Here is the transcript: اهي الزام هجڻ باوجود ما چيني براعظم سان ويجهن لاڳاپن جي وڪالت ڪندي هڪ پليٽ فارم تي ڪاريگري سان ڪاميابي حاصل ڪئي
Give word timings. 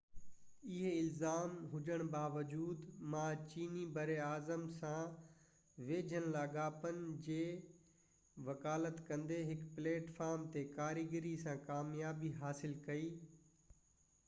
اهي 0.75 0.91
الزام 0.99 1.51
هجڻ 1.73 2.03
باوجود 2.13 2.85
ما 3.15 3.25
چيني 3.51 3.81
براعظم 3.97 4.63
سان 4.77 5.11
ويجهن 5.89 6.25
لاڳاپن 6.37 7.03
جي 7.27 7.37
وڪالت 8.49 9.03
ڪندي 9.11 9.37
هڪ 9.51 9.67
پليٽ 9.77 10.09
فارم 10.17 10.47
تي 10.57 10.63
ڪاريگري 10.79 11.35
سان 11.43 11.61
ڪاميابي 11.69 12.33
حاصل 12.41 12.73
ڪئي 12.89 13.05